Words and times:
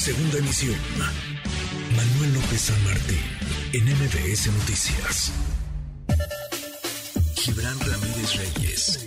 Segunda 0.00 0.38
emisión. 0.38 0.76
Manuel 1.94 2.32
López 2.32 2.58
San 2.58 2.84
Martín, 2.84 3.20
en 3.74 3.84
MBS 3.84 4.46
Noticias. 4.50 5.30
Gibran 7.36 7.78
Ramírez 7.80 8.34
Reyes, 8.38 9.06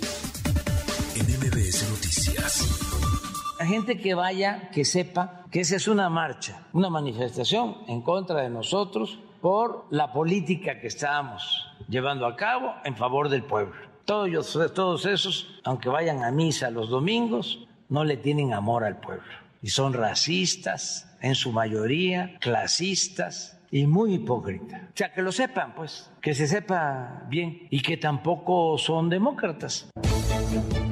en 1.15 1.25
MBS 1.25 1.89
Noticias. 1.89 3.55
La 3.57 3.65
gente 3.65 3.97
que 3.97 4.13
vaya, 4.13 4.69
que 4.69 4.85
sepa 4.85 5.45
que 5.49 5.61
esa 5.61 5.77
es 5.77 5.87
una 5.87 6.11
marcha, 6.11 6.67
una 6.73 6.91
manifestación 6.91 7.77
en 7.87 8.03
contra 8.03 8.43
de 8.43 8.51
nosotros 8.51 9.17
por 9.41 9.87
la 9.89 10.13
política 10.13 10.79
que 10.79 10.85
estamos 10.85 11.65
llevando 11.89 12.27
a 12.27 12.35
cabo 12.35 12.71
en 12.85 12.95
favor 12.95 13.29
del 13.29 13.41
pueblo. 13.41 13.73
Todos, 14.05 14.53
todos 14.75 15.07
esos, 15.07 15.59
aunque 15.63 15.89
vayan 15.89 16.23
a 16.23 16.29
misa 16.29 16.69
los 16.69 16.87
domingos, 16.87 17.67
no 17.89 18.03
le 18.03 18.15
tienen 18.17 18.53
amor 18.53 18.83
al 18.83 18.99
pueblo. 18.99 19.43
Y 19.63 19.69
son 19.69 19.93
racistas, 19.93 21.17
en 21.21 21.35
su 21.35 21.53
mayoría, 21.53 22.37
clasistas 22.41 23.61
y 23.71 23.87
muy 23.87 24.15
hipócritas. 24.15 24.81
O 24.89 24.91
sea, 24.93 25.13
que 25.13 25.21
lo 25.21 25.31
sepan, 25.31 25.73
pues, 25.73 26.11
que 26.21 26.35
se 26.35 26.47
sepa 26.47 27.23
bien 27.29 27.67
y 27.71 27.81
que 27.81 27.95
tampoco 27.95 28.77
son 28.77 29.09
demócratas. 29.09 29.89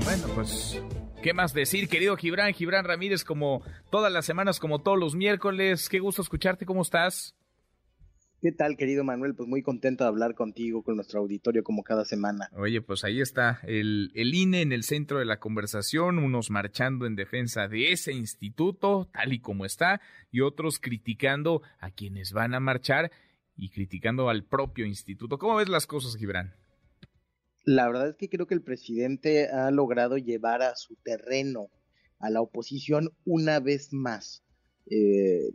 Bueno, 0.05 0.27
pues 0.34 0.81
¿Qué 1.21 1.34
más 1.34 1.53
decir, 1.53 1.89
querido 1.89 2.16
Gibran? 2.16 2.53
Gibran 2.53 2.85
Ramírez, 2.85 3.25
como 3.25 3.61
todas 3.91 4.11
las 4.11 4.25
semanas, 4.25 4.59
como 4.59 4.80
todos 4.80 4.97
los 4.97 5.16
miércoles. 5.16 5.89
Qué 5.89 5.99
gusto 5.99 6.22
escucharte, 6.22 6.66
¿cómo 6.66 6.81
estás? 6.81 7.35
¿Qué 8.41 8.52
tal, 8.52 8.76
querido 8.76 9.04
Manuel? 9.04 9.36
Pues 9.36 9.48
muy 9.48 9.62
contento 9.62 10.04
de 10.04 10.08
hablar 10.08 10.34
contigo, 10.34 10.81
con 10.81 10.95
nuestro 10.95 11.20
auditorio, 11.20 11.63
como 11.63 11.84
cada 11.84 12.05
semana. 12.05 12.50
Oye, 12.54 12.81
pues 12.81 13.04
ahí 13.04 13.22
está 13.22 13.59
el, 13.62 14.09
el 14.16 14.34
INE 14.34 14.62
en 14.62 14.72
el 14.72 14.81
centro 14.81 15.20
de 15.20 15.26
la 15.26 15.40
conversación, 15.40 16.17
unos 16.17 16.50
marchando 16.50 17.05
en 17.05 17.16
defensa 17.16 17.67
de 17.67 17.91
ese 17.91 18.14
instituto, 18.14 19.08
tal 19.14 19.31
y 19.31 19.41
como 19.41 19.64
está, 19.64 20.02
y 20.31 20.41
otros 20.41 20.80
criticando 20.80 21.62
a 21.80 21.92
quienes 21.92 22.33
van 22.33 22.56
a 22.56 22.59
marchar 22.59 23.11
y 23.56 23.70
criticando 23.70 24.28
al 24.28 24.44
propio 24.44 24.88
instituto. 24.88 25.38
¿Cómo 25.38 25.58
ves 25.58 25.70
las 25.70 25.86
cosas, 25.86 26.16
Gibran? 26.16 26.55
La 27.64 27.86
verdad 27.86 28.09
es 28.09 28.16
que 28.16 28.28
creo 28.28 28.48
que 28.48 28.55
el 28.55 28.64
presidente 28.64 29.50
ha 29.50 29.70
logrado 29.70 30.17
llevar 30.17 30.64
a 30.64 30.76
su 30.76 30.95
terreno 30.95 31.70
a 32.17 32.31
la 32.31 32.42
oposición 32.42 33.11
una 33.23 33.59
vez 33.59 33.94
más. 33.94 34.44
Eh, 34.89 35.52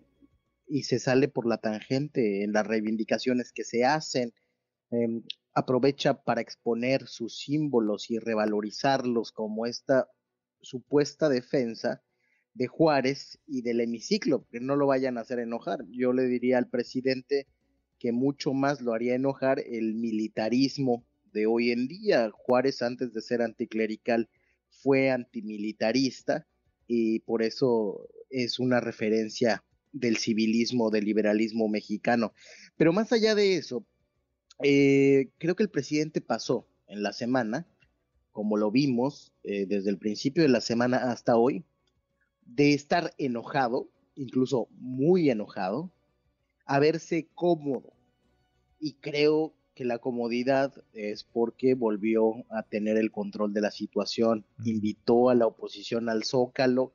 y 0.67 0.85
se 0.85 0.99
sale 0.99 1.29
por 1.29 1.47
la 1.47 1.59
tangente 1.59 2.43
en 2.45 2.53
las 2.53 2.67
reivindicaciones 2.67 3.53
que 3.53 3.65
se 3.65 3.85
hacen, 3.85 4.33
em, 4.91 5.23
aprovecha 5.55 6.23
para 6.23 6.41
exponer 6.41 7.07
sus 7.07 7.39
símbolos 7.39 8.11
y 8.11 8.19
revalorizarlos 8.19 9.33
como 9.33 9.67
esta 9.67 10.09
supuesta 10.61 11.29
defensa 11.29 12.03
de 12.55 12.67
Juárez 12.67 13.39
y 13.47 13.63
del 13.63 13.81
hemiciclo, 13.81 14.47
que 14.51 14.61
no 14.61 14.77
lo 14.77 14.87
vayan 14.87 15.19
a 15.19 15.23
hacer 15.23 15.39
enojar. 15.39 15.81
Yo 15.91 16.13
le 16.13 16.27
diría 16.27 16.59
al 16.59 16.69
presidente 16.69 17.47
que 17.99 18.13
mucho 18.13 18.53
más 18.53 18.81
lo 18.81 18.93
haría 18.93 19.15
enojar 19.15 19.61
el 19.61 19.95
militarismo 19.95 21.05
de 21.33 21.47
hoy 21.47 21.71
en 21.71 21.87
día. 21.87 22.31
Juárez 22.33 22.83
antes 22.83 23.13
de 23.13 23.21
ser 23.21 23.43
anticlerical 23.43 24.29
fue 24.69 25.11
antimilitarista 25.11 26.47
y 26.87 27.21
por 27.21 27.43
eso 27.43 28.09
es 28.31 28.59
una 28.59 28.81
referencia 28.81 29.65
del 29.99 30.17
civilismo, 30.17 30.91
del 30.91 31.05
liberalismo 31.05 31.69
mexicano. 31.69 32.33
Pero 32.77 32.93
más 32.93 33.13
allá 33.13 33.35
de 33.35 33.57
eso, 33.57 33.85
eh, 34.63 35.31
creo 35.39 35.57
que 35.57 35.63
el 35.63 35.71
presidente 35.71 36.21
pasó 36.21 36.67
en 36.87 37.03
la 37.03 37.13
semana, 37.13 37.67
como 38.33 38.57
lo 38.57 38.71
vimos 38.71 39.33
eh, 39.45 39.67
desde 39.67 39.91
el 39.91 39.99
principio 39.99 40.43
de 40.43 40.49
la 40.49 40.61
semana 40.61 41.11
hasta 41.11 41.37
hoy, 41.37 41.65
de 42.45 42.75
estar 42.75 43.15
enojado, 43.19 43.89
incluso 44.15 44.69
muy 44.73 45.31
enojado, 45.31 45.91
a 46.67 46.79
verse 46.79 47.29
cómodo. 47.35 47.93
Y 48.79 48.95
creo 48.95 49.55
que 49.75 49.85
la 49.85 49.99
comodidad 49.99 50.73
es 50.93 51.25
porque 51.25 51.75
volvió 51.75 52.45
a 52.51 52.63
tener 52.63 52.97
el 52.97 53.11
control 53.11 53.53
de 53.53 53.61
la 53.61 53.71
situación, 53.71 54.45
invitó 54.65 55.29
a 55.29 55.35
la 55.35 55.47
oposición 55.47 56.09
al 56.09 56.25
zócalo, 56.25 56.93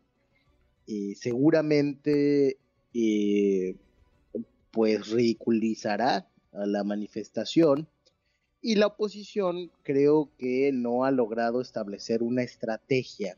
y 0.86 1.16
seguramente 1.16 2.58
eh, 2.94 3.76
pues 4.72 5.10
ridiculizará 5.10 6.28
a 6.54 6.66
la 6.66 6.84
manifestación 6.84 7.88
y 8.62 8.76
la 8.76 8.88
oposición 8.88 9.72
creo 9.84 10.30
que 10.38 10.72
no 10.72 11.04
ha 11.04 11.12
logrado 11.12 11.62
establecer 11.62 12.22
una 12.22 12.44
estrategia 12.44 13.38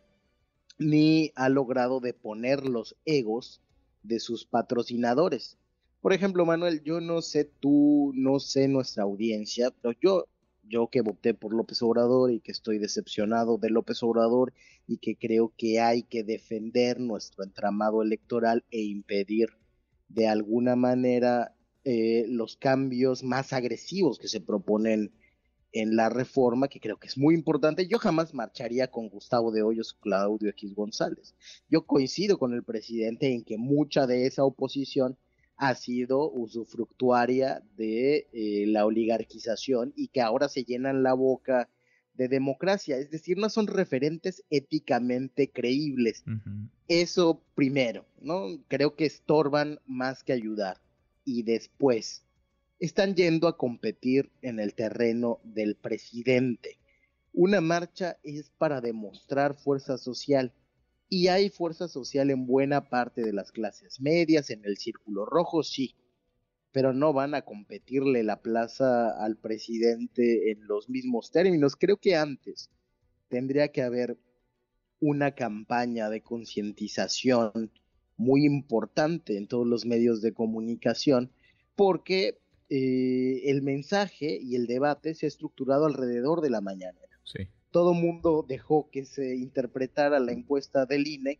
ni 0.77 1.31
ha 1.35 1.49
logrado 1.49 1.99
deponer 1.99 2.67
los 2.67 2.95
egos 3.05 3.61
de 4.01 4.19
sus 4.19 4.45
patrocinadores. 4.45 5.57
Por 6.01 6.11
ejemplo, 6.11 6.45
Manuel, 6.45 6.83
yo 6.83 6.99
no 6.99 7.21
sé 7.21 7.45
tú, 7.45 8.11
no 8.15 8.39
sé 8.39 8.67
nuestra 8.67 9.03
audiencia, 9.03 9.71
pero 9.81 9.97
yo, 10.01 10.27
yo 10.63 10.87
que 10.87 11.01
voté 11.01 11.33
por 11.33 11.53
López 11.53 11.81
Obrador 11.81 12.31
y 12.31 12.39
que 12.39 12.51
estoy 12.51 12.79
decepcionado 12.79 13.57
de 13.57 13.69
López 13.69 14.01
Obrador 14.03 14.53
y 14.87 14.97
que 14.97 15.15
creo 15.15 15.53
que 15.57 15.79
hay 15.79 16.03
que 16.03 16.23
defender 16.23 16.99
nuestro 16.99 17.43
entramado 17.43 18.01
electoral 18.01 18.63
e 18.71 18.81
impedir 18.81 19.49
de 20.07 20.27
alguna 20.27 20.75
manera 20.75 21.55
eh, 21.83 22.25
los 22.29 22.55
cambios 22.55 23.23
más 23.23 23.51
agresivos 23.51 24.17
que 24.17 24.27
se 24.27 24.39
proponen 24.39 25.11
en 25.73 25.95
la 25.95 26.07
reforma, 26.09 26.67
que 26.67 26.79
creo 26.79 26.97
que 26.97 27.07
es 27.07 27.17
muy 27.17 27.33
importante. 27.33 27.87
Yo 27.87 27.97
jamás 27.97 28.33
marcharía 28.33 28.89
con 28.89 29.09
Gustavo 29.09 29.51
de 29.51 29.63
Hoyos 29.63 29.93
Claudio 29.93 30.49
X 30.51 30.75
González. 30.75 31.35
Yo 31.67 31.85
coincido 31.85 32.37
con 32.37 32.53
el 32.53 32.63
presidente 32.63 33.33
en 33.33 33.43
que 33.43 33.57
mucha 33.57 34.05
de 34.05 34.27
esa 34.27 34.45
oposición 34.45 35.17
ha 35.57 35.75
sido 35.75 36.31
usufructuaria 36.31 37.61
de 37.77 38.27
eh, 38.33 38.65
la 38.67 38.85
oligarquización 38.85 39.93
y 39.95 40.07
que 40.09 40.21
ahora 40.21 40.49
se 40.49 40.63
llenan 40.63 41.03
la 41.03 41.13
boca 41.13 41.69
de 42.13 42.27
democracia, 42.27 42.97
es 42.97 43.09
decir, 43.09 43.37
no 43.37 43.49
son 43.49 43.67
referentes 43.67 44.43
éticamente 44.49 45.49
creíbles. 45.49 46.23
Eso 46.87 47.41
primero, 47.55 48.05
¿no? 48.21 48.59
Creo 48.67 48.95
que 48.95 49.05
estorban 49.05 49.79
más 49.87 50.23
que 50.23 50.33
ayudar. 50.33 50.79
Y 51.25 51.43
después, 51.43 52.23
están 52.79 53.15
yendo 53.15 53.47
a 53.47 53.57
competir 53.57 54.29
en 54.41 54.59
el 54.59 54.75
terreno 54.75 55.39
del 55.43 55.75
presidente. 55.75 56.77
Una 57.31 57.61
marcha 57.61 58.17
es 58.23 58.51
para 58.57 58.81
demostrar 58.81 59.55
fuerza 59.55 59.97
social 59.97 60.53
y 61.09 61.27
hay 61.27 61.49
fuerza 61.49 61.87
social 61.87 62.29
en 62.31 62.45
buena 62.45 62.89
parte 62.89 63.21
de 63.21 63.33
las 63.33 63.51
clases 63.51 63.99
medias, 63.99 64.49
en 64.49 64.65
el 64.65 64.77
círculo 64.77 65.25
rojo, 65.25 65.63
sí, 65.63 65.95
pero 66.71 66.91
no 66.91 67.13
van 67.13 67.35
a 67.35 67.43
competirle 67.43 68.23
la 68.23 68.41
plaza 68.41 69.11
al 69.23 69.37
presidente 69.37 70.51
en 70.51 70.65
los 70.65 70.89
mismos 70.89 71.31
términos. 71.31 71.75
Creo 71.75 71.97
que 71.97 72.15
antes 72.15 72.71
tendría 73.29 73.71
que 73.71 73.83
haber 73.83 74.17
una 74.99 75.35
campaña 75.35 76.09
de 76.09 76.21
concientización 76.21 77.71
muy 78.17 78.45
importante 78.45 79.37
en 79.37 79.47
todos 79.47 79.67
los 79.67 79.85
medios 79.85 80.21
de 80.21 80.33
comunicación, 80.33 81.31
porque 81.75 82.39
eh, 82.69 83.41
el 83.45 83.61
mensaje 83.61 84.39
y 84.41 84.55
el 84.55 84.65
debate 84.65 85.13
se 85.13 85.25
ha 85.25 85.27
estructurado 85.27 85.85
alrededor 85.85 86.41
de 86.41 86.49
la 86.49 86.61
mañana. 86.61 86.99
Sí. 87.23 87.47
Todo 87.73 87.95
mundo 87.95 88.45
dejó 88.47 88.91
que 88.91 89.03
se 89.03 89.35
interpretara 89.35 90.19
la 90.19 90.31
encuesta 90.31 90.85
del 90.85 91.07
INE 91.07 91.39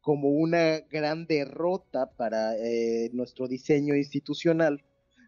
como 0.00 0.30
una 0.30 0.80
gran 0.80 1.26
derrota 1.26 2.10
para 2.16 2.56
eh, 2.56 3.10
nuestro 3.12 3.48
diseño 3.48 3.94
institucional, 3.94 4.82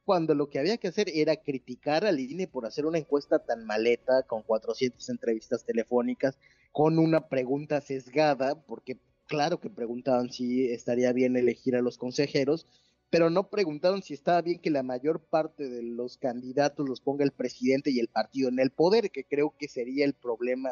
cuando 0.07 0.35
lo 0.35 0.49
que 0.49 0.59
había 0.59 0.79
que 0.79 0.89
hacer 0.89 1.11
era 1.13 1.37
criticar 1.37 2.07
al 2.07 2.21
INE 2.21 2.49
por 2.49 2.65
hacer 2.65 2.87
una 2.87 2.97
encuesta 2.97 3.39
tan 3.39 3.67
maleta, 3.67 4.23
con 4.23 4.41
400 4.43 5.07
entrevistas 5.11 5.63
telefónicas, 5.67 6.39
con 6.73 6.99
una 6.99 7.29
pregunta 7.29 7.83
sesgada, 7.83 8.55
porque 8.55 8.97
claro 9.27 9.61
que 9.61 9.69
preguntaban 9.69 10.33
si 10.33 10.71
estaría 10.71 11.13
bien 11.13 11.37
elegir 11.37 11.77
a 11.77 11.83
los 11.83 11.99
consejeros, 11.99 12.67
pero 13.11 13.31
no 13.31 13.49
preguntaron 13.49 14.03
si 14.03 14.15
estaba 14.15 14.43
bien 14.43 14.59
que 14.59 14.71
la 14.71 14.83
mayor 14.83 15.21
parte 15.21 15.69
de 15.69 15.83
los 15.83 16.19
candidatos 16.19 16.89
los 16.89 17.01
ponga 17.01 17.25
el 17.25 17.31
presidente 17.31 17.91
y 17.91 18.01
el 18.01 18.09
partido 18.09 18.49
en 18.49 18.59
el 18.59 18.71
poder, 18.71 19.11
que 19.11 19.25
creo 19.25 19.55
que 19.59 19.69
sería 19.69 20.05
el 20.05 20.15
problema 20.15 20.71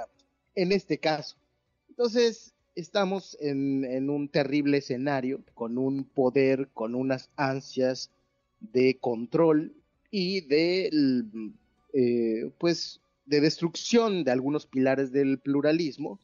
en 0.55 0.73
este 0.73 0.99
caso. 0.99 1.37
Entonces, 1.89 2.55
estamos 2.75 3.37
en, 3.41 4.11
un 4.11 4.29
terrible 4.29 4.79
escenario, 4.79 5.43
con 5.55 5.79
un 5.79 6.05
poder, 6.05 6.69
con 6.75 6.95
unas 6.95 7.31
ansias 7.37 8.11
de 8.61 8.99
control 8.99 9.73
y 10.11 10.41
de, 10.43 10.91
eh, 11.93 12.51
pues, 12.59 13.01
de 13.27 13.41
destrucción 13.41 14.25
de 14.25 14.33
algunos 14.33 14.67
pilares 14.67 15.13
del 15.13 15.39
pluralismo 15.39 16.19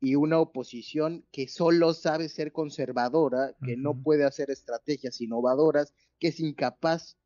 y 0.00 0.14
una 0.14 0.38
oposición 0.38 1.24
que 1.32 1.48
solo 1.48 1.94
sabe 1.94 2.28
ser 2.28 2.52
conservadora, 2.52 3.54
que 3.64 3.76
no 3.76 4.00
puede 4.02 4.24
hacer 4.24 4.50
estrategias 4.50 5.20
innovadoras, 5.20 5.94
que 6.18 6.28
es 6.28 6.40
incapaz 6.40 7.16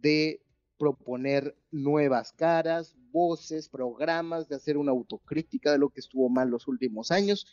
de 0.00 0.42
proponer 0.78 1.56
nuevas 1.70 2.32
caras, 2.32 2.96
voces, 3.12 3.68
programas, 3.68 4.48
de 4.48 4.56
hacer 4.56 4.76
una 4.76 4.92
autocrítica 4.92 5.70
de 5.72 5.78
lo 5.78 5.90
que 5.90 6.00
estuvo 6.00 6.28
mal 6.28 6.50
los 6.50 6.66
últimos 6.66 7.10
años 7.10 7.46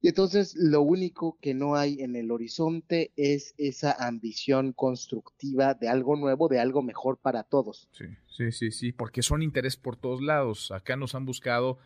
Y 0.00 0.08
entonces 0.08 0.54
lo 0.54 0.82
único 0.82 1.38
que 1.40 1.54
no 1.54 1.74
hay 1.74 2.00
en 2.00 2.16
el 2.16 2.30
horizonte 2.30 3.12
es 3.16 3.54
esa 3.56 3.92
ambición 3.92 4.72
constructiva 4.72 5.74
de 5.74 5.88
algo 5.88 6.16
nuevo, 6.16 6.48
de 6.48 6.60
algo 6.60 6.82
mejor 6.82 7.18
para 7.18 7.42
todos. 7.44 7.88
Sí, 7.92 8.04
sí, 8.28 8.52
sí, 8.52 8.70
sí, 8.70 8.92
porque 8.92 9.22
son 9.22 9.42
interés 9.42 9.76
por 9.76 9.96
todos 9.96 10.20
lados. 10.22 10.70
Acá 10.70 10.96
nos 10.96 11.14
han 11.14 11.24
buscado, 11.24 11.78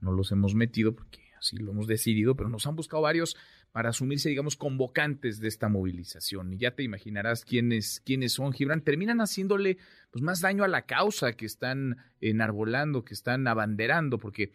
no 0.00 0.12
los 0.12 0.32
hemos 0.32 0.54
metido 0.54 0.94
porque 0.94 1.20
así 1.38 1.56
lo 1.56 1.72
hemos 1.72 1.86
decidido, 1.86 2.36
pero 2.36 2.48
nos 2.48 2.66
han 2.66 2.76
buscado 2.76 3.02
varios 3.02 3.36
para 3.72 3.90
asumirse, 3.90 4.28
digamos, 4.28 4.56
convocantes 4.56 5.40
de 5.40 5.48
esta 5.48 5.68
movilización. 5.68 6.52
Y 6.52 6.58
ya 6.58 6.72
te 6.72 6.82
imaginarás 6.82 7.44
quiénes, 7.44 8.00
quiénes 8.04 8.32
son, 8.32 8.52
Gibran. 8.52 8.82
Terminan 8.82 9.20
haciéndole 9.20 9.78
pues, 10.10 10.22
más 10.22 10.40
daño 10.40 10.64
a 10.64 10.68
la 10.68 10.82
causa 10.82 11.32
que 11.32 11.46
están 11.46 11.98
enarbolando, 12.20 13.04
que 13.04 13.14
están 13.14 13.46
abanderando, 13.46 14.18
porque 14.18 14.52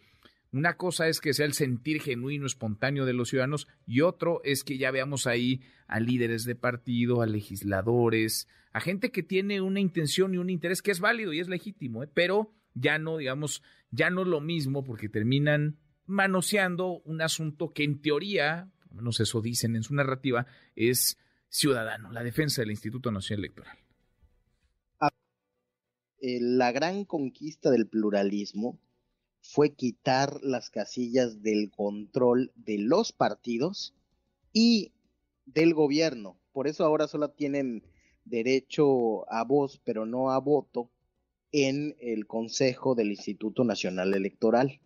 una 0.54 0.76
cosa 0.76 1.08
es 1.08 1.20
que 1.20 1.34
sea 1.34 1.46
el 1.46 1.52
sentir 1.52 2.00
genuino, 2.00 2.46
espontáneo 2.46 3.06
de 3.06 3.12
los 3.12 3.30
ciudadanos 3.30 3.66
y 3.86 4.02
otro 4.02 4.40
es 4.44 4.62
que 4.62 4.78
ya 4.78 4.92
veamos 4.92 5.26
ahí 5.26 5.62
a 5.88 5.98
líderes 5.98 6.44
de 6.44 6.54
partido, 6.54 7.22
a 7.22 7.26
legisladores, 7.26 8.46
a 8.72 8.80
gente 8.80 9.10
que 9.10 9.24
tiene 9.24 9.60
una 9.60 9.80
intención 9.80 10.32
y 10.32 10.38
un 10.38 10.50
interés 10.50 10.80
que 10.80 10.92
es 10.92 11.00
válido 11.00 11.32
y 11.32 11.40
es 11.40 11.48
legítimo, 11.48 12.04
¿eh? 12.04 12.08
pero 12.12 12.52
ya 12.74 12.98
no, 12.98 13.16
digamos, 13.16 13.62
ya 13.90 14.10
no 14.10 14.24
lo 14.24 14.40
mismo 14.40 14.84
porque 14.84 15.08
terminan 15.08 15.76
manoseando 16.06 17.00
un 17.04 17.22
asunto 17.22 17.70
que 17.70 17.84
en 17.84 18.00
teoría, 18.00 18.70
al 18.90 18.96
menos 18.96 19.20
eso 19.20 19.40
dicen 19.40 19.76
en 19.76 19.82
su 19.82 19.94
narrativa, 19.94 20.46
es 20.76 21.18
ciudadano, 21.48 22.10
la 22.12 22.22
defensa 22.22 22.62
del 22.62 22.70
Instituto 22.70 23.10
Nacional 23.10 23.44
Electoral. 23.44 23.78
Ah, 25.00 25.10
eh, 26.20 26.38
la 26.40 26.72
gran 26.72 27.04
conquista 27.04 27.70
del 27.70 27.86
pluralismo 27.86 28.78
fue 29.40 29.74
quitar 29.74 30.40
las 30.42 30.70
casillas 30.70 31.42
del 31.42 31.70
control 31.70 32.50
de 32.56 32.78
los 32.78 33.12
partidos 33.12 33.94
y 34.52 34.92
del 35.44 35.74
gobierno. 35.74 36.38
Por 36.52 36.66
eso 36.66 36.84
ahora 36.84 37.08
solo 37.08 37.30
tienen 37.30 37.84
derecho 38.24 39.30
a 39.30 39.44
voz, 39.44 39.80
pero 39.84 40.06
no 40.06 40.30
a 40.30 40.38
voto 40.38 40.90
en 41.52 41.94
el 42.00 42.26
Consejo 42.26 42.94
del 42.94 43.10
Instituto 43.10 43.64
Nacional 43.64 44.14
Electoral. 44.14 44.80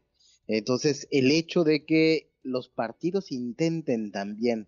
Entonces, 0.49 1.07
el 1.11 1.31
hecho 1.31 1.63
de 1.63 1.85
que 1.85 2.31
los 2.43 2.69
partidos 2.69 3.31
intenten 3.31 4.11
también 4.11 4.67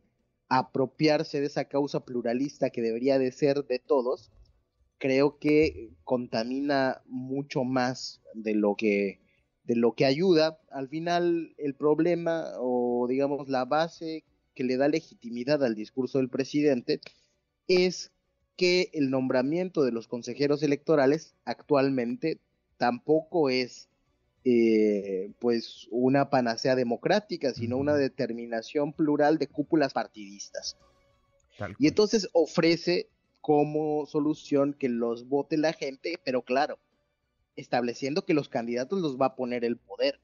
apropiarse 0.49 1.41
de 1.41 1.47
esa 1.47 1.65
causa 1.65 2.05
pluralista 2.05 2.71
que 2.71 2.83
debería 2.83 3.19
de 3.19 3.33
ser 3.33 3.65
de 3.65 3.79
todos, 3.79 4.31
creo 4.99 5.39
que 5.39 5.91
contamina 6.05 7.03
mucho 7.07 7.65
más 7.65 8.21
de 8.35 8.55
lo 8.55 8.77
que 8.77 9.21
de 9.65 9.77
lo 9.77 9.95
que 9.95 10.05
ayuda, 10.05 10.61
al 10.71 10.89
final 10.89 11.55
el 11.57 11.75
problema 11.75 12.45
o 12.59 13.07
digamos 13.09 13.49
la 13.49 13.65
base 13.65 14.25
que 14.55 14.65
le 14.65 14.77
da 14.77 14.89
legitimidad 14.89 15.63
al 15.63 15.77
discurso 15.77 16.19
del 16.19 16.29
presidente 16.29 17.01
es 17.69 18.11
que 18.57 18.91
el 18.93 19.11
nombramiento 19.11 19.85
de 19.85 19.93
los 19.93 20.09
consejeros 20.09 20.63
electorales 20.65 21.37
actualmente 21.45 22.41
tampoco 22.79 23.49
es 23.49 23.89
eh, 24.45 25.33
pues 25.39 25.87
una 25.91 26.31
panacea 26.31 26.75
democrática, 26.75 27.53
sino 27.53 27.77
una 27.77 27.95
determinación 27.95 28.93
plural 28.93 29.39
de 29.39 29.49
cúpulas 29.49 29.93
partidistas. 29.93 30.77
Y 31.79 31.89
entonces 31.89 32.29
ofrece 32.33 33.09
como 33.41 34.07
solución 34.07 34.75
que 34.75 34.89
los 34.89 35.29
vote 35.29 35.59
la 35.59 35.73
gente, 35.73 36.19
pero 36.25 36.43
claro, 36.43 36.79
estableciendo 37.57 38.25
que 38.25 38.35
los 38.35 38.49
candidatos 38.49 39.01
los 39.01 39.19
va 39.19 39.27
a 39.27 39.37
poner 39.37 39.65
el 39.65 39.77
poder. 39.77 40.21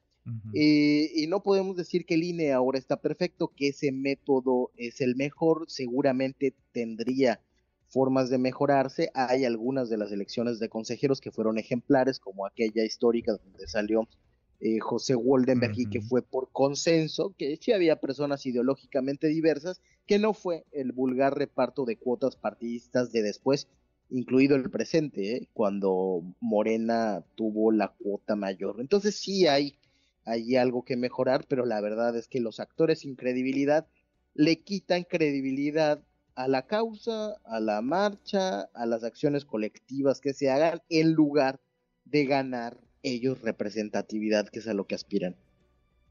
Eh, 0.53 1.09
y 1.15 1.27
no 1.27 1.41
podemos 1.41 1.77
decir 1.77 2.05
que 2.05 2.15
el 2.15 2.23
INE 2.23 2.51
ahora 2.51 2.77
está 2.77 2.99
perfecto, 2.99 3.53
que 3.55 3.69
ese 3.69 3.93
método 3.93 4.71
es 4.75 4.99
el 4.99 5.15
mejor, 5.15 5.65
seguramente 5.69 6.53
tendría 6.73 7.39
formas 7.89 8.29
de 8.29 8.37
mejorarse. 8.37 9.09
Hay 9.13 9.45
algunas 9.45 9.89
de 9.89 9.97
las 9.97 10.11
elecciones 10.11 10.59
de 10.59 10.69
consejeros 10.69 11.21
que 11.21 11.31
fueron 11.31 11.57
ejemplares, 11.57 12.19
como 12.19 12.45
aquella 12.45 12.83
histórica 12.83 13.33
donde 13.33 13.67
salió 13.67 14.07
eh, 14.59 14.79
José 14.79 15.13
Woldenberg 15.13 15.77
y 15.77 15.85
que 15.85 16.01
fue 16.01 16.23
por 16.23 16.49
consenso, 16.51 17.35
que 17.37 17.57
sí 17.61 17.73
había 17.73 17.97
personas 17.97 18.45
ideológicamente 18.45 19.27
diversas, 19.27 19.81
que 20.07 20.17
no 20.17 20.33
fue 20.33 20.65
el 20.71 20.93
vulgar 20.93 21.37
reparto 21.37 21.85
de 21.85 21.97
cuotas 21.97 22.35
partidistas 22.35 23.11
de 23.11 23.21
después, 23.21 23.67
incluido 24.09 24.55
el 24.55 24.71
presente, 24.71 25.35
¿eh? 25.35 25.49
cuando 25.53 26.23
Morena 26.39 27.23
tuvo 27.35 27.71
la 27.71 27.89
cuota 27.89 28.35
mayor. 28.35 28.77
Entonces 28.79 29.15
sí 29.15 29.45
hay, 29.45 29.77
hay 30.25 30.55
algo 30.55 30.83
que 30.83 30.97
mejorar, 30.97 31.45
pero 31.47 31.65
la 31.65 31.79
verdad 31.79 32.15
es 32.15 32.27
que 32.27 32.39
los 32.39 32.59
actores 32.59 32.99
sin 32.99 33.15
credibilidad 33.15 33.85
le 34.33 34.57
quitan 34.57 35.03
credibilidad 35.03 36.01
a 36.37 36.47
la 36.47 36.67
causa, 36.67 37.33
a 37.45 37.59
la 37.59 37.81
marcha, 37.81 38.61
a 38.75 38.85
las 38.85 39.03
acciones 39.03 39.43
colectivas 39.43 40.21
que 40.21 40.33
se 40.33 40.51
hagan, 40.51 40.81
en 40.87 41.13
lugar 41.13 41.59
de 42.05 42.25
ganar 42.25 42.77
ellos 43.01 43.41
representatividad, 43.41 44.47
que 44.47 44.59
es 44.59 44.67
a 44.67 44.75
lo 44.75 44.85
que 44.85 44.93
aspiran. 44.93 45.35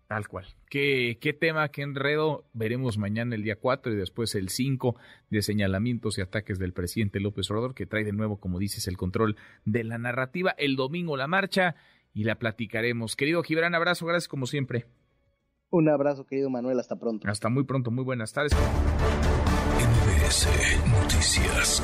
Tal 0.08 0.26
cual. 0.26 0.46
¿Qué, 0.68 1.18
¿Qué 1.20 1.32
tema, 1.32 1.68
qué 1.68 1.82
enredo? 1.82 2.44
Veremos 2.52 2.98
mañana 2.98 3.36
el 3.36 3.44
día 3.44 3.56
4 3.56 3.92
y 3.92 3.96
después 3.96 4.34
el 4.34 4.48
5 4.48 4.96
de 5.30 5.42
señalamientos 5.42 6.18
y 6.18 6.22
ataques 6.22 6.58
del 6.58 6.72
presidente 6.72 7.20
López 7.20 7.48
Obrador, 7.52 7.74
que 7.74 7.86
trae 7.86 8.04
de 8.04 8.12
nuevo, 8.12 8.38
como 8.38 8.58
dices, 8.58 8.88
el 8.88 8.96
control 8.96 9.36
de 9.64 9.84
la 9.84 9.98
narrativa. 9.98 10.56
El 10.58 10.74
domingo 10.74 11.16
la 11.16 11.28
marcha 11.28 11.76
y 12.12 12.24
la 12.24 12.36
platicaremos. 12.36 13.14
Querido 13.14 13.44
Gibran, 13.44 13.76
abrazo, 13.76 14.06
gracias 14.06 14.28
como 14.28 14.46
siempre. 14.46 14.86
Un 15.70 15.88
abrazo, 15.88 16.26
querido 16.26 16.50
Manuel, 16.50 16.80
hasta 16.80 16.96
pronto. 16.96 17.28
Hasta 17.28 17.48
muy 17.48 17.64
pronto, 17.64 17.92
muy 17.92 18.04
buenas 18.04 18.32
tardes. 18.32 18.56
Noticias. 20.86 21.82